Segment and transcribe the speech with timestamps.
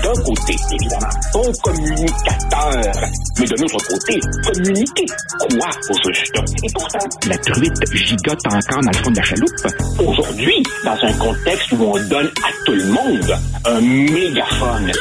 [0.00, 2.92] D'un côté, évidemment, bon communicateur,
[3.38, 5.06] mais de l'autre côté, communiquer
[5.38, 6.34] quoi au juste?
[6.62, 9.50] Et pourtant, la truite gigote encore dans le fond de la chaloupe.
[9.98, 13.36] Aujourd'hui, dans un contexte où on donne à tout le monde
[13.66, 14.92] un mégaphone.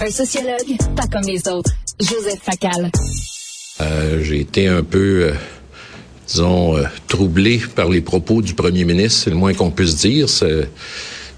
[0.00, 1.72] Un sociologue, pas comme les autres.
[2.00, 2.90] Joseph Facal.
[3.80, 5.34] Euh, J'ai été un peu, euh,
[6.28, 10.28] disons, euh, troublé par les propos du premier ministre, c'est le moins qu'on puisse dire.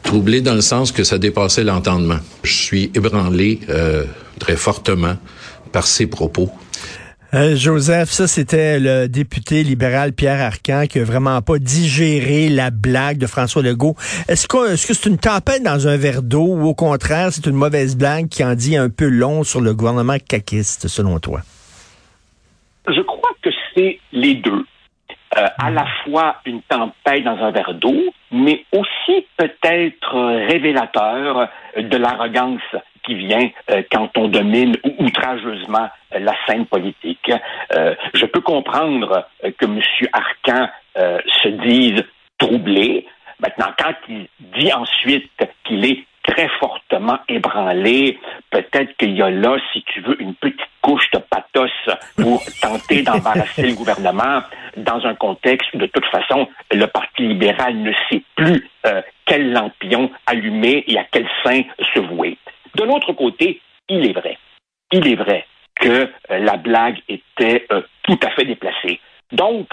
[0.02, 2.18] Troublé dans le sens que ça dépassait l'entendement.
[2.42, 4.04] Je suis ébranlé euh,
[4.38, 5.16] très fortement
[5.72, 6.50] par ces propos.
[7.32, 12.70] Euh, Joseph, ça c'était le député libéral Pierre Arcan qui a vraiment pas digéré la
[12.70, 13.94] blague de François Legault.
[14.26, 17.46] Est-ce que est-ce que c'est une tempête dans un verre d'eau ou au contraire c'est
[17.46, 21.42] une mauvaise blague qui en dit un peu long sur le gouvernement caquiste selon toi?
[22.88, 24.64] Je crois que c'est les deux.
[25.38, 30.16] Euh, à la fois une tempête dans un verre d'eau, mais aussi peut-être
[30.48, 32.60] révélateur de l'arrogance
[33.04, 37.30] qui vient euh, quand on domine outrageusement la scène politique.
[37.72, 39.80] Euh, je peux comprendre euh, que M.
[40.12, 42.04] Arcan euh, se dise
[42.38, 43.06] troublé.
[43.38, 44.26] Maintenant, quand il
[44.58, 45.30] dit ensuite
[45.64, 48.18] qu'il est très fortement ébranlé,
[48.50, 51.70] peut-être qu'il y a là, si tu veux, une petite couche de pathos
[52.16, 54.42] pour tenter d'embarrasser le gouvernement
[54.76, 59.52] dans un contexte où, de toute façon, le Parti libéral ne sait plus euh, quel
[59.52, 61.62] lampion allumer et à quel sein
[61.94, 62.38] se vouer.
[62.76, 64.38] De l'autre côté, il est vrai,
[64.92, 65.88] il est vrai que
[66.30, 69.00] euh, la blague était euh, tout à fait déplacée.
[69.32, 69.68] Donc,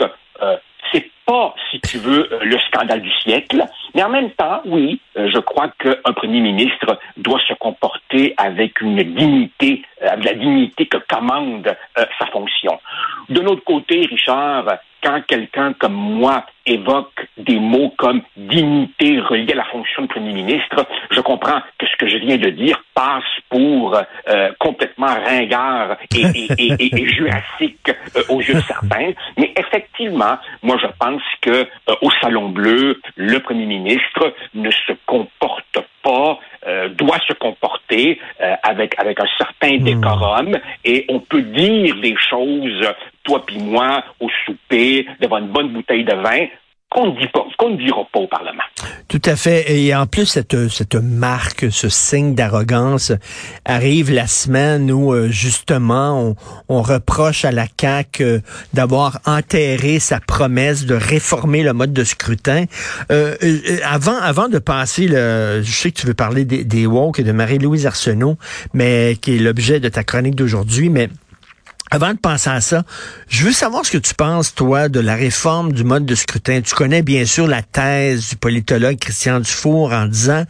[0.91, 3.65] c'est pas, si tu veux, le scandale du siècle,
[3.95, 8.81] mais en même temps, oui, euh, je crois qu'un premier ministre doit se comporter avec
[8.81, 12.79] une dignité, euh, avec la dignité que commande euh, sa fonction.
[13.29, 14.65] De l'autre côté, Richard,
[15.03, 20.33] quand quelqu'un comme moi évoque des mots comme dignité reliée à la fonction de Premier
[20.33, 25.97] ministre, je comprends que ce que je viens de dire passe pour euh, complètement ringard
[26.15, 29.11] et, et, et, et, jurassique euh, aux yeux de certains.
[29.37, 34.93] Mais effectivement, moi je pense que euh, au Salon Bleu, le Premier ministre ne se
[35.05, 40.57] comporte pas euh, doit se comporter euh, avec avec un certain décorum.
[40.83, 42.87] Et on peut dire des choses
[43.27, 46.47] toi puis moi au souper devant une bonne bouteille de vin
[46.89, 48.63] qu'on ne dit pas, qu'on ne dira pas au Parlement.
[49.09, 49.77] Tout à fait.
[49.77, 53.11] Et en plus, cette, cette marque, ce signe d'arrogance
[53.65, 56.33] arrive la semaine où, euh, justement,
[56.69, 58.39] on, reproche à la CAQ euh,
[58.73, 62.63] d'avoir enterré sa promesse de réformer le mode de scrutin.
[63.11, 63.35] Euh,
[63.83, 66.83] avant, avant de passer, le, je sais que tu veux parler des, des
[67.17, 68.37] et de Marie-Louise Arsenault,
[68.73, 71.09] mais qui est l'objet de ta chronique d'aujourd'hui, mais
[71.91, 72.83] avant de penser à ça,
[73.29, 76.61] je veux savoir ce que tu penses, toi, de la réforme du mode de scrutin.
[76.61, 80.43] Tu connais bien sûr la thèse du politologue Christian Dufour en disant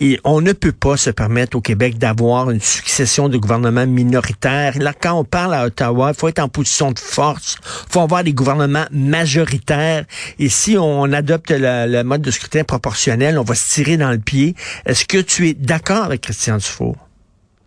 [0.00, 4.78] et on ne peut pas se permettre au Québec d'avoir une succession de gouvernements minoritaires.
[4.78, 7.56] Là, quand on parle à Ottawa, il faut être en position de force.
[7.88, 10.04] Il faut avoir des gouvernements majoritaires.
[10.38, 14.10] Et si on adopte le, le mode de scrutin proportionnel, on va se tirer dans
[14.10, 14.54] le pied.
[14.86, 16.96] Est-ce que tu es d'accord avec Christian Dufour?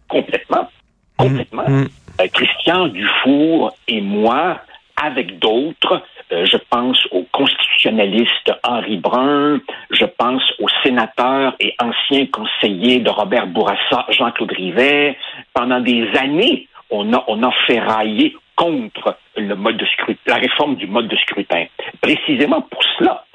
[0.10, 0.70] Complètement.
[1.18, 1.70] Complètement.
[1.70, 1.90] Mm, mm.
[2.20, 4.60] Euh, Christian Dufour et moi,
[4.96, 6.02] avec d'autres,
[6.32, 9.60] euh, je pense au constitutionnaliste Henri Brun,
[9.92, 15.18] je pense au sénateur et ancien conseiller de Robert Bourassa, Jean-Claude Rivet.
[15.54, 20.76] Pendant des années, on a, on a ferraillé contre le mode de scrutin, la réforme
[20.76, 21.66] du mode de scrutin.
[22.02, 23.26] Précisément pour cela,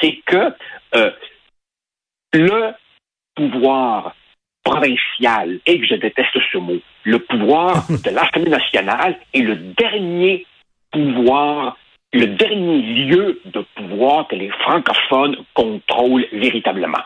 [0.00, 0.52] c'est que
[0.96, 1.10] euh,
[2.32, 2.72] le
[3.36, 4.14] pouvoir
[4.64, 10.46] provincial, et que je déteste ce mot, le pouvoir de l'Assemblée nationale est le dernier
[10.90, 11.76] pouvoir,
[12.12, 17.02] le dernier lieu de pouvoir que les francophones contrôlent véritablement.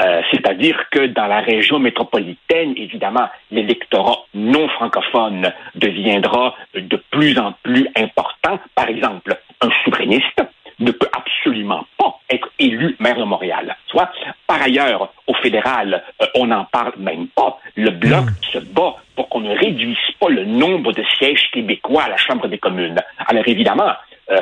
[0.00, 7.52] Euh, C'est-à-dire que dans la région métropolitaine, évidemment, l'électorat non francophone deviendra de plus en
[7.62, 8.58] plus important.
[8.74, 10.42] Par exemple, un souverainiste
[10.78, 13.76] ne peut absolument pas être élu maire de Montréal.
[13.86, 14.10] soit.
[14.46, 15.12] Par ailleurs,
[15.46, 17.58] fédéral, euh, on n'en parle même pas.
[17.76, 22.08] Le Bloc se bat pour qu'on ne réduise pas le nombre de sièges québécois à
[22.08, 23.00] la Chambre des communes.
[23.26, 23.92] Alors évidemment,
[24.30, 24.40] euh,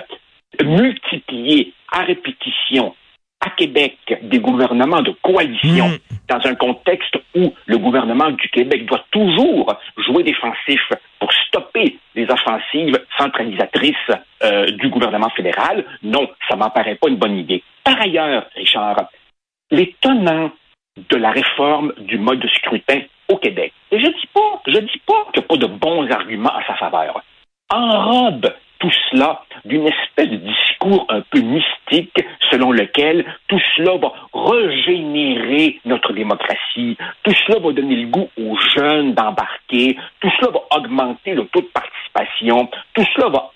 [0.64, 2.94] multiplier à répétition
[3.40, 5.98] à Québec des gouvernements de coalition Mm.
[6.28, 9.76] dans un contexte où le gouvernement du Québec doit toujours
[10.06, 10.80] jouer défensif
[11.18, 13.94] pour stopper les offensives centralisatrices
[14.42, 17.62] euh, du gouvernement fédéral, non, ça m'en paraît pas une bonne idée.
[17.82, 19.08] Par ailleurs, Richard,
[19.70, 20.50] les tenants
[20.96, 25.02] de la réforme du mode de scrutin au Québec, et je dis pas, je dis
[25.06, 27.22] pas qu'il n'y a pas de bons arguments à sa faveur,
[27.70, 32.18] enrobe tout cela d'une espèce de discours un peu mystique
[32.50, 38.56] selon lequel tout cela va régénérer notre démocratie, tout cela va donner le goût aux
[38.76, 43.50] jeunes d'embarquer, tout cela va augmenter le taux de participation, tout cela va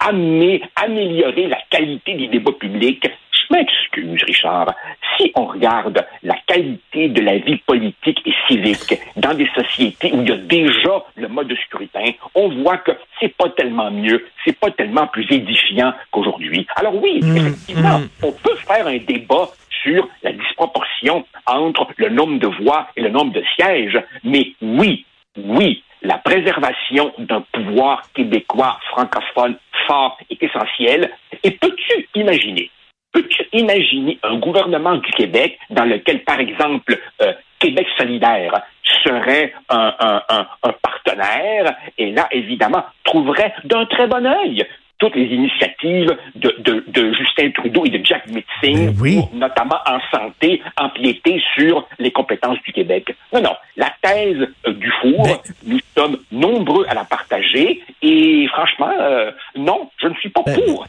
[0.00, 3.06] amener, améliorer la qualité des débats publics.
[3.50, 4.74] Je m'excuse, Richard.
[5.16, 10.22] Si on regarde la qualité de la vie politique et civique dans des sociétés où
[10.22, 14.24] il y a déjà le mode de scrutin, on voit que c'est pas tellement mieux,
[14.44, 16.66] c'est pas tellement plus édifiant qu'aujourd'hui.
[16.76, 18.08] Alors oui, Mmh, effectivement, mmh.
[18.22, 19.48] on peut faire un débat
[19.82, 25.04] sur la disproportion entre le nombre de voix et le nombre de sièges, mais oui,
[25.36, 29.56] oui, la préservation d'un pouvoir québécois francophone
[29.86, 31.10] fort est essentielle.
[31.42, 32.70] Et peux-tu imaginer,
[33.12, 38.62] peux-tu imaginer un gouvernement du Québec dans lequel, par exemple, euh, Québec solidaire
[39.04, 44.64] serait un, un- un- un partenaire et là, évidemment, trouverait d'un très bon œil
[44.98, 49.16] toutes les initiatives de, de- de Justin Trudeau et de Jack Mitzing, Ben oui.
[49.16, 53.16] pour, notamment en santé, empiéter sur les compétences du Québec.
[53.32, 53.54] Non, non.
[53.78, 59.30] La thèse euh, du four, Ben- nous sommes nombreux à la partager et franchement, euh,
[59.56, 60.86] non, je ne suis pas Ben- pour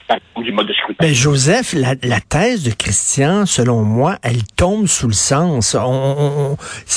[1.00, 5.76] Ben, Joseph, la, thèse de Christian, selon moi, elle tombe sous le sens.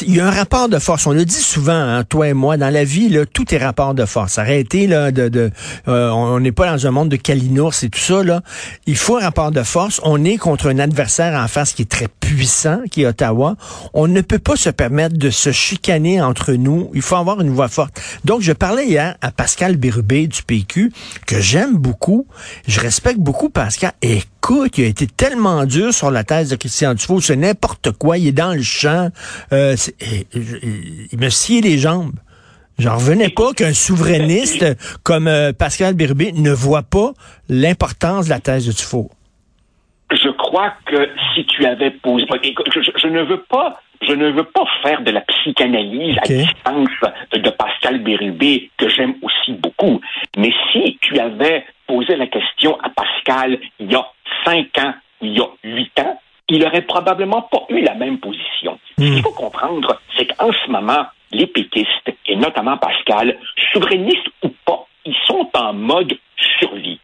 [0.02, 1.06] Il y a un rapport de force.
[1.06, 3.94] On le dit souvent, hein, toi et moi, dans la vie, là, tout est rapport
[3.94, 4.38] de force.
[4.38, 5.50] Arrêtez là, de
[5.88, 8.22] euh, on n'est pas dans un monde de calinours et tout ça.
[8.22, 8.42] Là.
[8.86, 10.00] Il faut un rapport de force.
[10.04, 13.56] On est contre un adversaire en face qui est très puissant, qui est Ottawa.
[13.92, 16.90] On ne peut pas se permettre de se chicaner entre nous.
[16.94, 18.00] Il faut avoir une voix forte.
[18.24, 20.92] Donc, je parlais hier à Pascal Bérubé du PQ,
[21.26, 22.26] que j'aime beaucoup.
[22.66, 23.92] Je respecte beaucoup Pascal.
[24.02, 27.20] Écoute, il a été tellement dur sur la thèse de Christian Dufault.
[27.20, 28.18] C'est n'importe quoi.
[28.18, 29.10] Il est dans le champ.
[29.52, 32.14] Euh, il me sciait les jambes.
[32.78, 34.64] J'en revenais pas qu'un souverainiste
[35.04, 37.12] comme euh, Pascal Bérubé ne voit pas
[37.48, 39.10] l'importance de la thèse de Dufault.
[40.54, 42.26] Crois que si tu avais posé,
[42.72, 43.74] je, je ne veux pas,
[44.06, 46.88] je ne veux pas faire de la psychanalyse à distance
[47.32, 50.00] de Pascal Bérubé que j'aime aussi beaucoup.
[50.36, 54.06] Mais si tu avais posé la question à Pascal il y a
[54.44, 58.78] cinq ans, il y a huit ans, il aurait probablement pas eu la même position.
[58.96, 63.36] Ce qu'il faut comprendre, c'est qu'en ce moment, les péquistes, et notamment Pascal,
[63.72, 66.16] souverainistes ou pas, ils sont en mode
[66.60, 67.00] survie.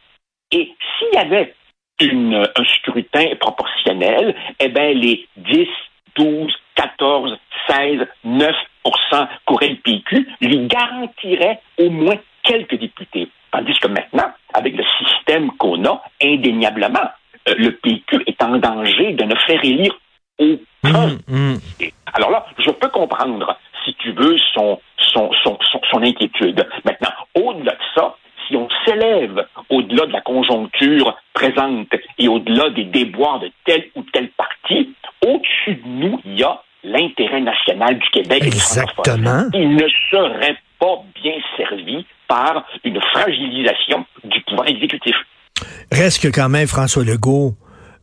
[0.53, 1.53] Et s'il y avait
[2.01, 5.67] une, un scrutin proportionnel, eh bien, les 10,
[6.15, 7.37] 12, 14,
[7.67, 8.55] 16, 9
[9.45, 13.29] qu'aurait le PQ lui garantiraient au moins quelques députés.
[13.51, 17.11] Tandis que maintenant, avec le système qu'on a, indéniablement,
[17.49, 19.97] euh, le PQ est en danger de ne faire élire
[20.39, 21.59] aucun hum.
[21.79, 26.65] et Alors là, je peux comprendre, si tu veux, son, son, son, son, son inquiétude.
[26.85, 28.15] Maintenant, au-delà de ça,
[28.47, 34.03] si on s'élève au-delà de la conjoncture présente et au-delà des déboires de tel ou
[34.13, 34.93] tel parti,
[35.25, 38.43] au-dessus de nous, il y a l'intérêt national du Québec.
[38.43, 39.45] Exactement.
[39.53, 45.15] Il ne serait pas bien servi par une fragilisation du pouvoir exécutif.
[45.91, 47.53] Reste que quand même François Legault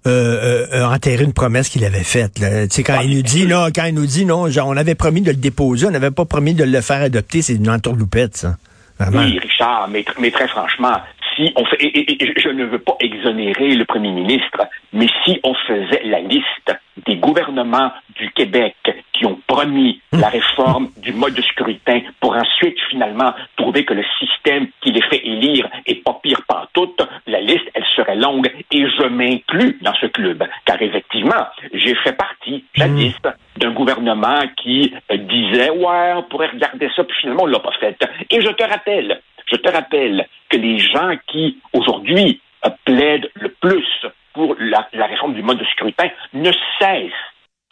[0.06, 2.38] euh, euh, a enterré une promesse qu'il avait faite.
[2.38, 2.68] là.
[2.68, 4.94] Tu sais, quand il nous dit là, quand il nous dit non, genre, on avait
[4.94, 8.36] promis de le déposer, on n'avait pas promis de le faire adopter, c'est une entourloupette,
[8.36, 8.56] ça.
[8.98, 9.22] Vraiment.
[9.22, 11.00] Oui, Richard, mais, mais très franchement,
[11.38, 15.06] si on fait, et, et- et je ne veux pas exonérer le premier ministre, mais
[15.24, 16.72] si on faisait la liste
[17.06, 18.74] des gouvernements du Québec
[19.12, 24.04] qui ont promis la réforme du mode de scrutin pour ensuite finalement trouver que le
[24.18, 28.84] système qui les fait élire est pas pire pantoute, la liste, elle serait longue et
[28.98, 30.42] je m'inclus dans ce club.
[30.64, 33.14] Car effectivement, j'ai fait partie, jadis,
[33.58, 37.72] d'un gouvernement qui euh, disait, ouais, on pourrait regarder ça, puis finalement, on l'a pas
[37.78, 37.96] fait.
[38.30, 43.48] Et je te rappelle, je te rappelle que les gens qui, aujourd'hui, euh, plaident le
[43.60, 43.86] plus
[44.34, 47.12] pour la, la réforme du mode de scrutin ne cessent,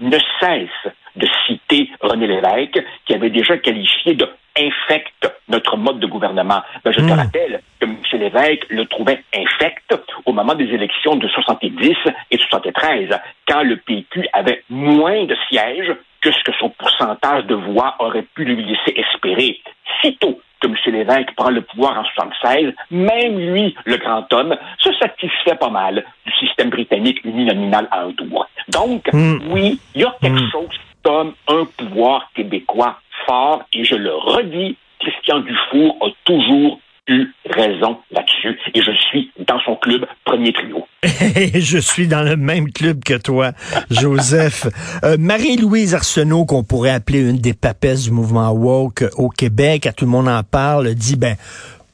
[0.01, 4.29] ne cessent de citer René Lévesque, qui avait déjà qualifié de
[4.59, 6.63] infecte notre mode de gouvernement.
[6.85, 7.19] Ben, je te Mm.
[7.19, 7.97] rappelle que M.
[8.15, 11.95] Lévesque le trouvait infect au moment des élections de 70
[12.31, 13.11] et 73,
[13.49, 18.27] quand le PQ avait moins de sièges que ce que son pourcentage de voix aurait
[18.35, 19.61] pu lui laisser espérer.
[20.03, 20.95] Sitôt que M.
[20.95, 26.05] Lévesque prend le pouvoir en 76, même lui, le grand homme, se satisfait pas mal
[26.25, 28.47] du système britannique uninominal à un tour.
[28.69, 29.39] Donc, Mm.
[29.51, 30.51] oui, il y a quelque Mm.
[30.51, 30.69] chose
[31.05, 37.99] comme un pouvoir québécois fort, et je le redis, Christian Dufour a toujours eu raison
[38.11, 40.87] là-dessus, et je suis dans son club premier trio.
[41.03, 43.53] je suis dans le même club que toi,
[43.91, 44.67] Joseph.
[45.05, 49.93] Euh, Marie-Louise Arsenault, qu'on pourrait appeler une des papesses du mouvement woke au Québec, à
[49.93, 51.37] tout le monde en parle, dit ben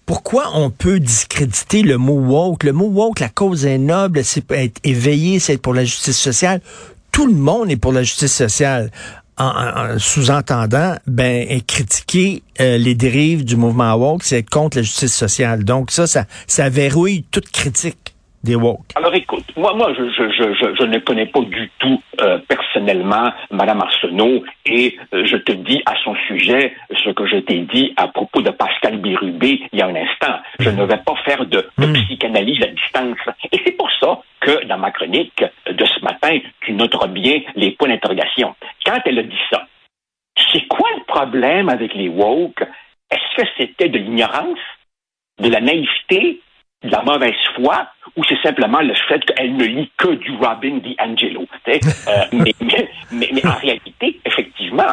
[0.06, 2.64] pourquoi on peut discréditer le mot woke?
[2.64, 6.18] Le mot woke, la cause est noble, c'est être éveillé, c'est être pour la justice
[6.18, 6.60] sociale.
[7.12, 8.90] Tout le monde est pour la justice sociale.
[9.42, 14.76] En, en- en sous-entendant, ben, critiquer euh, les dérives du mouvement woke, c'est être contre
[14.76, 15.64] la justice sociale.
[15.64, 17.98] Donc ça, ça, ça verrouille toute critique
[18.44, 18.80] des woke.
[18.96, 22.38] Alors écoute, moi, moi, je, je, je, je, je ne connais pas du tout euh,
[22.48, 26.72] personnellement Madame Arsenault et euh, je te dis à son sujet
[27.04, 30.34] ce que je t'ai dit à propos de Pascal Bérubé il y a un instant.
[30.58, 31.92] Je ne vais pas faire de, de Mm.
[31.94, 33.18] psychanalyse à distance.
[33.52, 37.70] Et c'est pour ça que dans ma chronique de ce matin, tu noteras bien les
[37.72, 38.54] points d'interrogation.
[38.84, 39.66] Quand elle a dit ça,
[40.52, 42.62] c'est quoi le problème avec les woke?
[43.10, 44.58] Est-ce que c'était de l'ignorance,
[45.40, 46.40] de la naïveté,
[46.82, 50.78] de la mauvaise foi, ou c'est simplement le fait qu'elle ne lit que du Robin
[50.78, 51.46] DiAngelo?
[51.68, 51.78] Euh,
[52.32, 54.92] mais, mais, mais, mais en réalité, effectivement,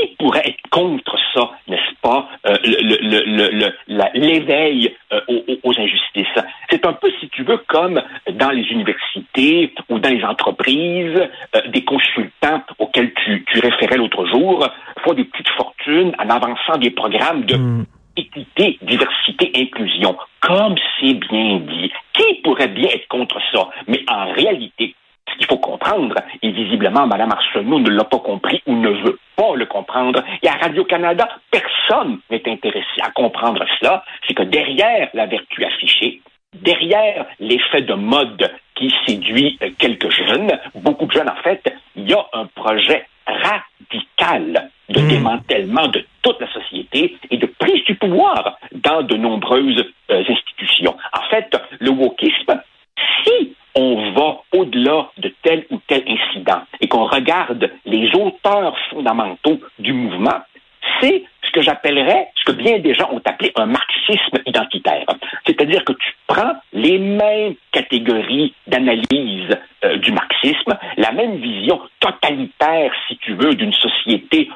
[0.00, 5.20] qui pourrait être contre ça, n'est-ce pas, euh, le- le- le- le- la- l'éveil euh,
[5.62, 6.26] aux, injustices?
[6.70, 11.60] C'est un peu, si tu veux, comme dans les universités ou dans les entreprises, euh,
[11.68, 14.66] des consultants auxquels tu, tu référais l'autre jour
[15.04, 17.84] font des petites fortunes en avançant des programmes de Mm.
[18.16, 20.16] équité, diversité, inclusion.
[20.40, 21.92] Comme c'est bien dit.
[22.14, 23.68] Qui pourrait bien être contre ça?
[23.88, 24.94] Mais en réalité,
[25.30, 29.18] ce qu'il faut comprendre, et visiblement Mme Arsenault ne l'a pas compris ou ne veut
[29.36, 35.08] pas le comprendre, et à Radio-Canada, personne n'est intéressé à comprendre cela, c'est que derrière
[35.14, 36.20] la vertu affichée,
[36.54, 41.62] derrière l'effet de mode qui séduit euh, quelques jeunes, beaucoup de jeunes en fait,
[41.96, 45.08] il y a un projet radical de Mm.
[45.08, 50.96] démantèlement de toute la société et de prise du pouvoir dans de nombreuses euh, institutions.
[51.12, 52.62] En fait, le wokisme,
[53.24, 56.62] si on va au-delà de tel ou tel incident
[56.96, 60.40] qu'on regarde les auteurs fondamentaux du mouvement,
[60.98, 65.04] c'est ce que j'appellerais, ce que bien des gens ont appelé un marxisme identitaire.
[65.46, 69.50] C'est-à-dire que tu prends les mêmes catégories d'analyse
[69.84, 74.48] euh, du marxisme, la même vision totalitaire, si tu veux, d'une société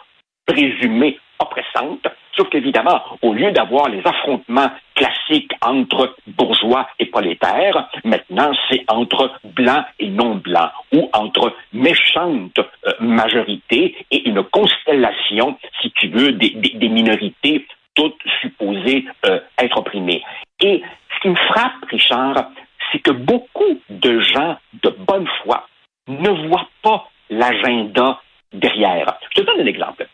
[0.46, 2.06] présumée oppressante,
[2.40, 9.30] sauf qu'évidemment, au lieu d'avoir les affrontements classiques entre bourgeois et prolétaires, maintenant c'est entre
[9.44, 16.32] blancs et non blancs, ou entre méchantes euh, majorités et une constellation, si tu veux,
[16.32, 20.22] des minorités toutes supposées euh, être opprimées.
[20.60, 20.82] Et
[21.14, 22.50] ce qui me frappe, Richard,
[22.90, 25.66] c'est que beaucoup de gens de bonne foi
[26.08, 28.20] ne voient pas l'agenda
[28.52, 29.18] derrière.
[29.34, 30.08] Je te donne un exemple.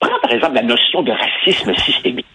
[0.00, 2.26] Prends par exemple la notion de racisme systémique.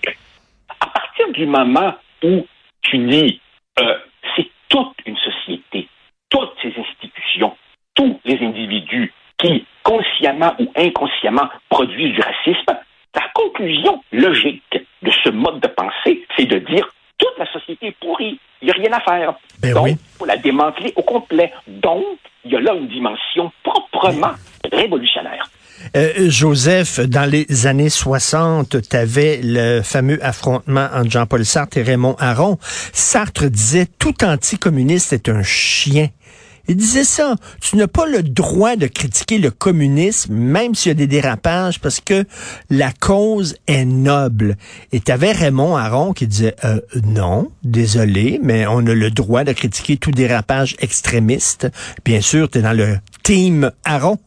[0.79, 1.93] À partir du moment
[2.23, 2.45] où
[2.81, 3.39] tu dis
[3.79, 3.97] euh,
[4.35, 5.87] c'est toute une société,
[6.29, 7.55] toutes ces institutions,
[7.95, 12.77] tous les individus qui, consciemment ou inconsciemment, produisent du racisme,
[13.15, 14.63] la conclusion logique
[15.01, 18.71] de ce mode de pensée, c'est de dire toute la société est pourrie, il n'y
[18.71, 19.33] a rien à faire.
[19.61, 19.91] Ben Donc, oui.
[19.91, 21.53] il faut la démanteler au complet.
[21.67, 24.33] Donc, il y a là une dimension proprement
[24.71, 25.45] révolutionnaire.
[25.95, 31.83] Euh, Joseph, dans les années 60, tu avais le fameux affrontement entre Jean-Paul Sartre et
[31.83, 32.57] Raymond Aron.
[32.93, 36.09] Sartre disait tout anticommuniste est un chien.
[36.69, 37.35] Il disait ça.
[37.59, 41.81] Tu n'as pas le droit de critiquer le communisme, même s'il y a des dérapages,
[41.81, 42.23] parce que
[42.69, 44.55] la cause est noble.
[44.93, 49.43] Et tu avais Raymond Aron qui disait euh, non, désolé, mais on a le droit
[49.43, 51.67] de critiquer tout dérapage extrémiste.
[52.05, 54.17] Bien sûr, tu es dans le team Aron.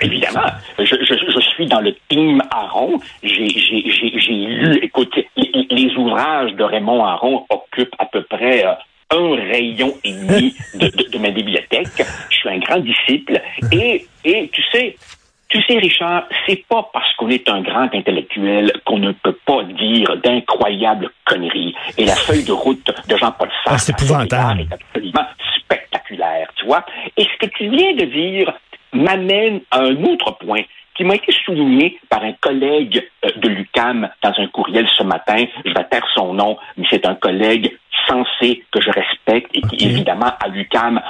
[0.00, 0.46] Évidemment,
[0.78, 2.98] je, je, je suis dans le team Aron.
[3.22, 8.72] J'ai lu, écoutez, les, les ouvrages de Raymond Aron occupent à peu près euh,
[9.10, 11.88] un rayon et demi de, de- de ma bibliothèque.
[12.30, 13.40] Je suis un grand disciple.
[13.72, 14.96] Et, et tu sais,
[15.48, 19.62] tu sais, Richard, c'est pas parce qu'on est un grand intellectuel qu'on ne peut pas
[19.64, 21.74] dire d'incroyables conneries.
[21.96, 24.60] Et la feuille de route de Jean-Paul Sartre Ah, épouvantable.
[24.62, 25.26] est absolument
[25.60, 26.84] spectaculaire, tu vois.
[27.16, 28.52] Et ce que tu viens de dire
[28.94, 30.62] m'amène à un autre point
[30.96, 35.44] qui m'a été souligné par un collègue euh, de l'UCAM dans un courriel ce matin.
[35.64, 39.86] Je vais taire son nom, mais c'est un collègue sensé, que je respecte et qui,
[39.86, 41.00] évidemment, à l'UCAM,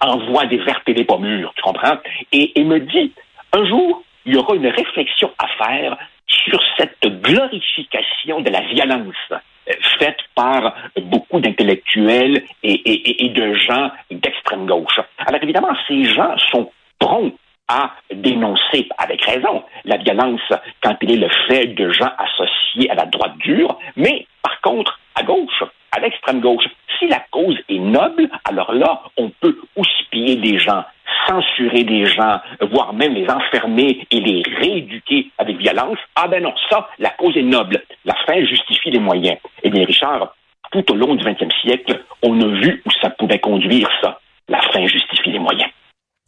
[0.00, 1.96] envoie des vertes et des pommures, tu comprends?
[2.32, 3.12] Et, et me dit,
[3.52, 5.96] un jour, il y aura une réflexion à faire
[6.26, 13.90] sur cette glorification de la violence euh, faite par beaucoup d'intellectuels et, et, de gens
[14.10, 15.00] d'extrême gauche.
[15.18, 17.34] Alors évidemment, ces gens sont prompts
[17.68, 20.40] à dénoncer avec raison la violence
[20.82, 24.98] quand il est le fait de gens associés à la droite dure, mais par contre,
[25.14, 26.64] à gauche, à l'extrême gauche,
[26.98, 30.84] si la cause est noble, alors là, on peut houspiller des gens,
[31.26, 35.98] censurer des gens, voire même les enfermer et les rééduquer avec violence.
[36.16, 37.82] Ah ben non, ça, la cause est noble.
[38.04, 39.38] La fin justifie les moyens.
[39.62, 40.34] Eh bien, Richard,
[40.70, 44.20] tout au long du 20e siècle, on a vu où ça pouvait conduire, ça.
[44.48, 45.70] La fin justifie les moyens.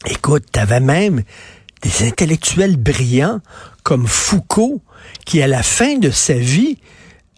[0.08, 1.22] Écoute, t'avais même
[1.82, 3.40] des intellectuels brillants
[3.82, 4.80] comme Foucault
[5.24, 6.78] qui, à la fin de sa vie,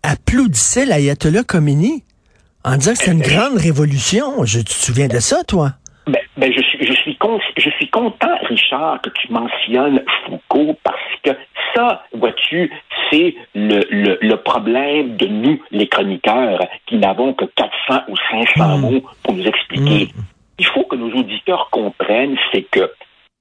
[0.02, 2.04] applaudissait l'ayatollah Khomeini
[2.64, 4.44] en disant que c'était une grande révolution.
[4.44, 5.72] Je, tu te souviens de ça, toi?
[6.06, 7.18] Ben, ben je, suis, je, suis
[7.56, 11.30] je suis content, Richard, que tu mentionnes Foucault parce que
[11.74, 12.70] ça, vois-tu,
[13.10, 18.78] c'est le, le, le, problème de nous, les chroniqueurs, qui n'avons que 400 ou 500
[18.78, 18.80] hmm.
[18.80, 20.12] mots pour nous expliquer.
[20.14, 20.22] Hmm.
[20.58, 22.92] Il faut que nos auditeurs comprennent, c'est que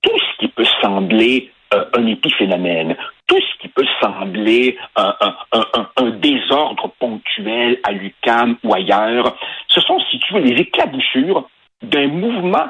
[0.02, 2.96] tout ce qui peut sembler euh, un épiphénomène,
[3.28, 9.36] tout ce qui peut sembler un, désordre ponctuel à l'UCAM ou ailleurs,
[9.68, 11.50] ce sont, si les éclaboussures
[11.82, 12.68] d'un mouvement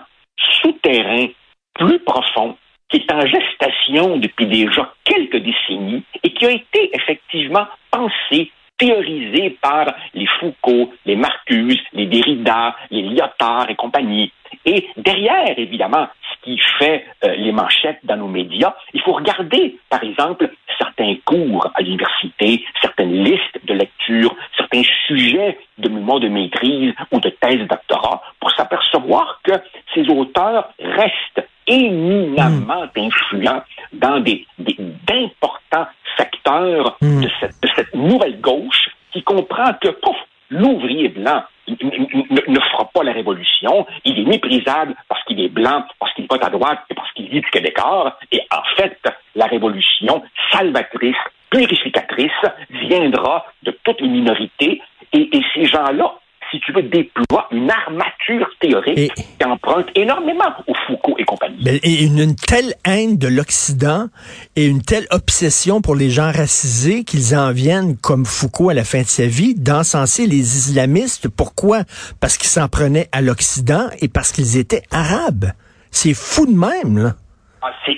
[0.62, 1.28] souterrain
[1.76, 2.58] plus profond
[2.90, 9.58] qui est en gestation depuis déjà quelques décennies et qui a été effectivement pensé, théorisé
[9.62, 14.32] par les Foucault, les Marcuse, les Derrida, les Lyotard et compagnie.
[14.68, 19.78] Et derrière, évidemment, ce qui fait euh, les manchettes dans nos médias, il faut regarder,
[19.90, 26.28] par exemple, certains cours à l'université, certaines listes de lecture, certains sujets de mémoire de
[26.28, 29.54] maîtrise ou de thèse doctorat, pour s'apercevoir que
[29.96, 33.00] ces auteurs restent éminemment hmm.
[33.00, 37.22] influents dans des, d'importants secteurs hmm.
[37.22, 40.18] de, cette, de cette nouvelle gauche qui comprend que, pouf,
[40.50, 43.86] l'ouvrier blanc ne, fera pas la révolution.
[44.06, 47.28] Il est méprisable parce qu'il est blanc, parce qu'il vote à droite et parce qu'il
[47.30, 48.18] vit du Québécois.
[48.32, 49.00] Et en fait,
[49.36, 51.16] la révolution salvatrice,
[51.50, 52.32] purificatrice,
[52.70, 54.82] viendra de toutes les minorités.
[55.14, 56.16] et ces gens-là
[56.58, 61.58] si tu veux, déploie une armature théorique qui emprunte énormément au Foucault et compagnie.
[61.68, 64.08] et une, telle haine de l'Occident
[64.56, 68.84] et une telle obsession pour les gens racisés qu'ils en viennent, comme Foucault à la
[68.84, 71.28] fin de sa vie, d'encenser les islamistes.
[71.30, 71.82] Pourquoi?
[72.20, 75.52] Parce qu'ils s'en prenaient à l'Occident et parce qu'ils étaient arabes.
[75.92, 77.14] C'est fou de même, là.
[77.62, 77.98] Ah, c'est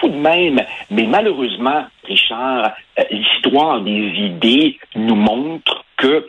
[0.00, 6.26] fou de même, mais malheureusement, Richard, euh, l'histoire des idées nous montre que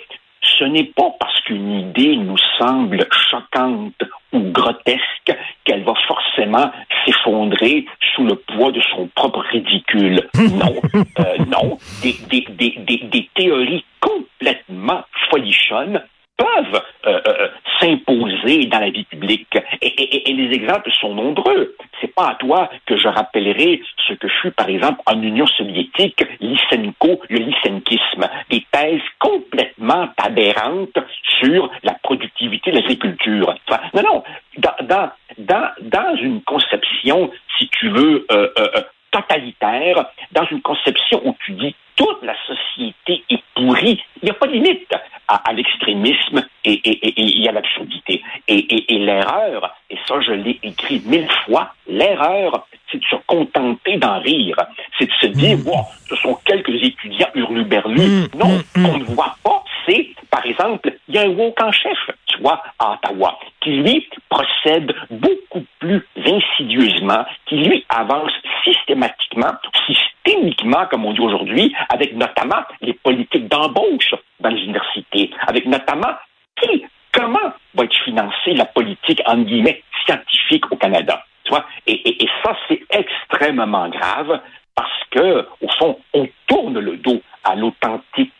[0.57, 6.71] ce n'est pas parce qu'une idée nous semble choquante ou grotesque qu'elle va forcément
[7.05, 10.27] s'effondrer sous le poids de son propre ridicule.
[10.57, 10.73] Non,
[11.19, 16.01] euh, non, des, des, des, des, théories complètement folichonnes
[16.37, 17.47] peuvent euh, euh,
[17.79, 19.57] s'imposer dans la vie publique.
[19.81, 21.75] Et, les exemples sont nombreux.
[21.99, 26.23] C'est pas à toi que je rappellerai ce que fut, par exemple, en Union soviétique,
[26.39, 30.97] Lysenko, le lysenkisme, des thèses complètement aberrantes
[31.39, 33.55] sur la productivité de l'agriculture.
[33.93, 34.23] Non, non,
[34.57, 41.35] dans, dans, dans, une conception, si tu veux, euh, euh, totalitaire, dans une conception où
[41.45, 44.93] tu dis toute la société est pourrie, il n'y a pas de limite
[45.27, 48.21] à, l'extrémisme et, et, et, à l'absurdité.
[48.47, 53.97] Et, et l'erreur, et ça je l'ai écrit mille fois, l'erreur, c'est de se contenter
[53.97, 54.55] d'en rire.
[54.97, 55.71] C'est de se dire, mmh.
[56.09, 57.99] ce sont quelques étudiants hurluberlus.
[57.99, 61.61] Mmh, non, ce qu'on ne voit pas, c'est, par exemple, il y a un woke
[61.61, 68.31] en chef, tu vois, à Ottawa, qui lui procède beaucoup plus insidieusement, qui lui avance
[68.63, 69.53] systématiquement,
[69.85, 76.13] systémiquement, comme on dit aujourd'hui, avec notamment les politiques d'embauche dans les universités, avec notamment
[76.61, 81.23] qui, comment va être financée la politique, en guillemets, scientifique au Canada?
[81.43, 81.65] Tu vois?
[81.85, 84.41] Et, ça, c'est extrêmement grave
[84.75, 88.33] parce que, au fond, on tourne le dos à l'authentique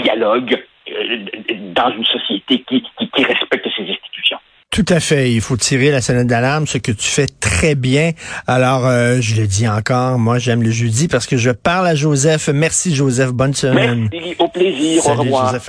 [0.00, 1.24] dialogue euh,
[1.74, 3.98] dans une société qui, qui, qui respecte ses.
[4.72, 5.30] Tout à fait.
[5.30, 8.12] Il faut tirer la sonnette d'alarme, ce que tu fais très bien.
[8.46, 11.94] Alors, euh, je le dis encore, moi, j'aime le jeudi parce que je parle à
[11.94, 12.48] Joseph.
[12.48, 13.32] Merci, Joseph.
[13.32, 14.08] Bonne semaine.
[14.10, 14.34] Merci.
[14.38, 15.06] Au plaisir.
[15.06, 15.52] au revoir.
[15.52, 15.68] Joseph